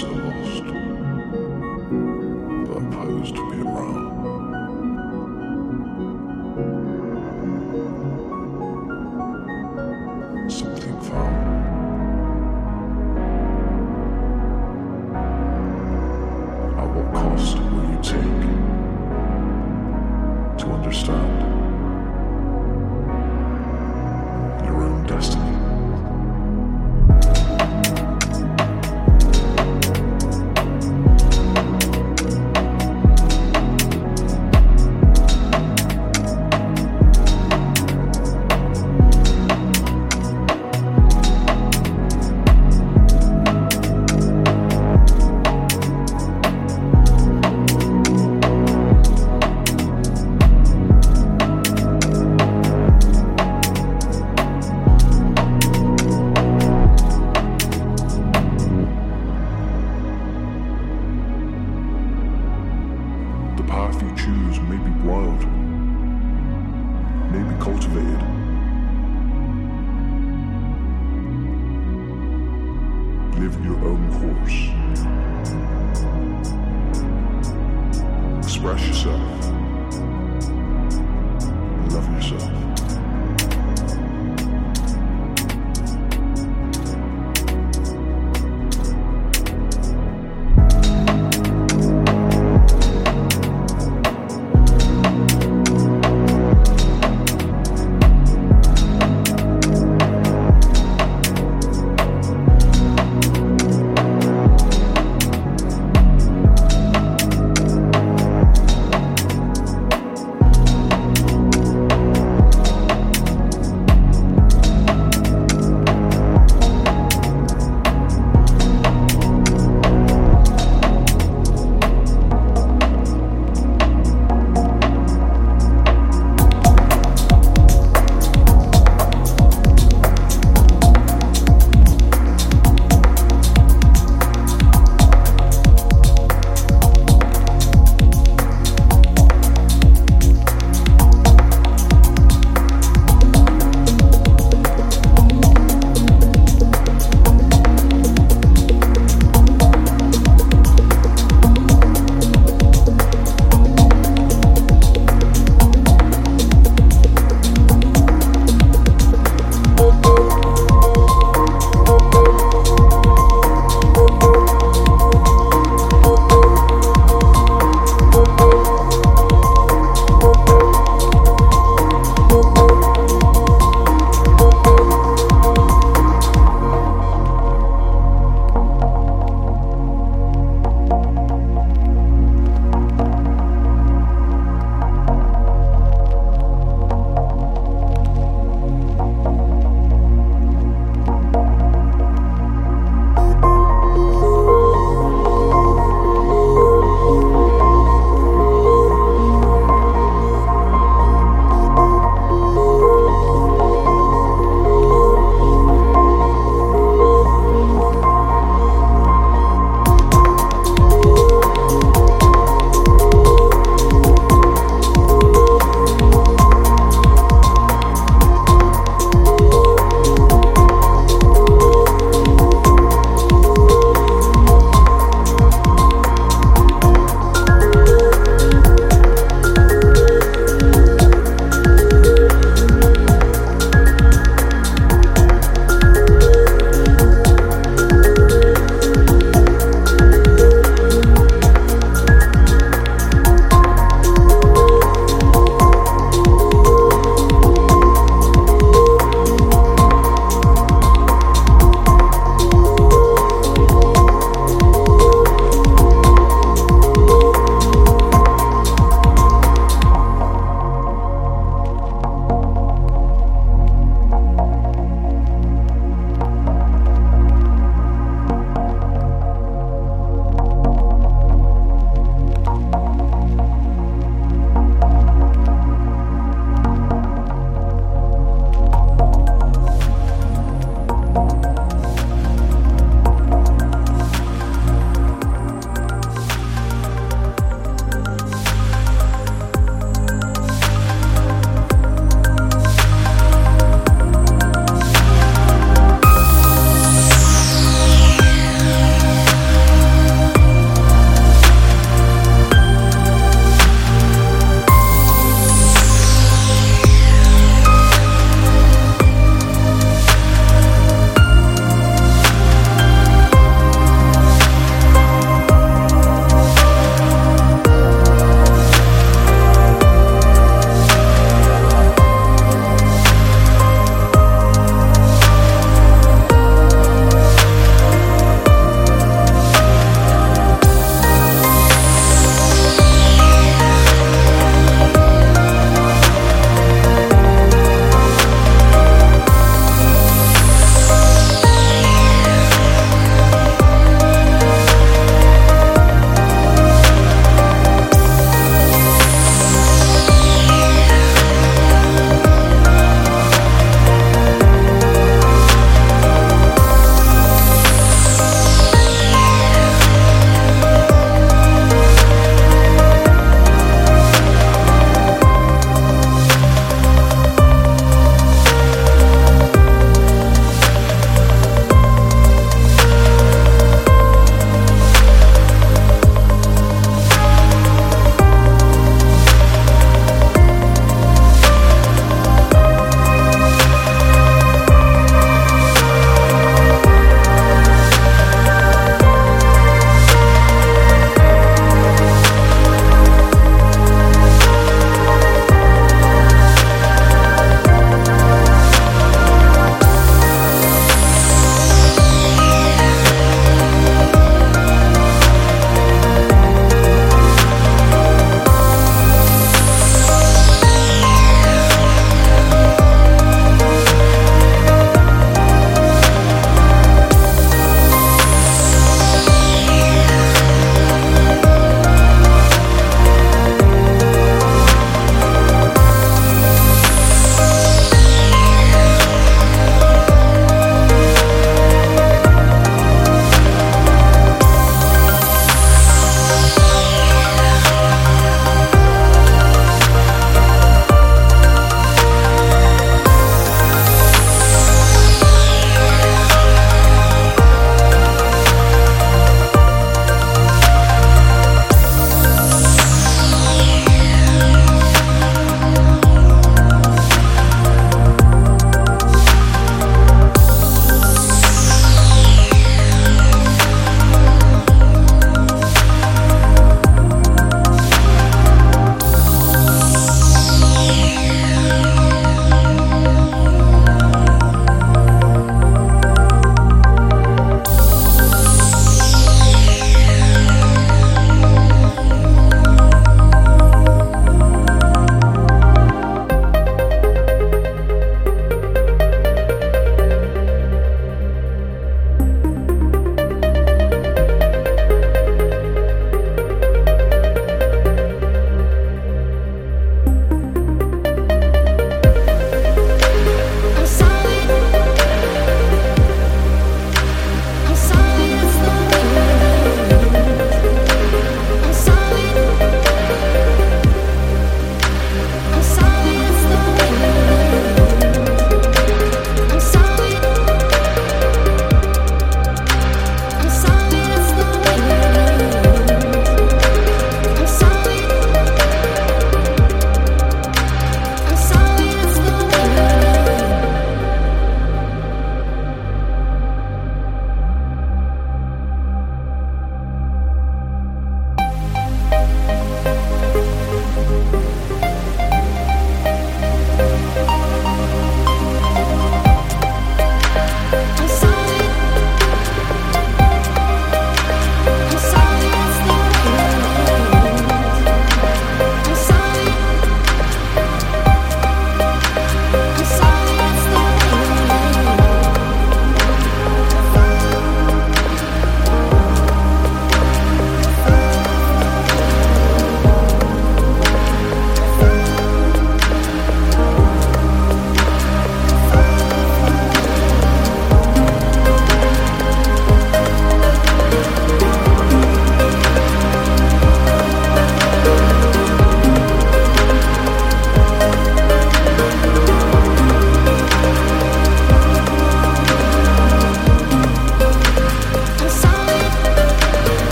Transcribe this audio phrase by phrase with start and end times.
[0.00, 0.81] lost.